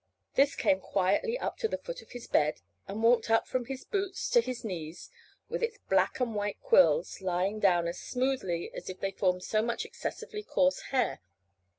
This 0.33 0.55
came 0.55 0.79
quietly 0.79 1.37
up 1.37 1.57
to 1.59 1.67
the 1.67 1.77
foot 1.77 2.01
of 2.01 2.09
his 2.09 2.25
bed, 2.25 2.61
and 2.87 3.03
walked 3.03 3.29
up 3.29 3.45
from 3.47 3.65
his 3.65 3.85
boots 3.85 4.31
to 4.31 4.41
his 4.41 4.65
knees, 4.65 5.11
with 5.47 5.61
its 5.61 5.77
black 5.89 6.19
and 6.19 6.33
white 6.33 6.59
quills 6.59 7.21
lying 7.21 7.59
down 7.59 7.87
as 7.87 7.99
smoothly 7.99 8.73
as 8.73 8.89
if 8.89 8.99
they 8.99 9.11
formed 9.11 9.43
so 9.43 9.61
much 9.61 9.85
excessively 9.85 10.41
coarse 10.41 10.81
hair. 10.89 11.21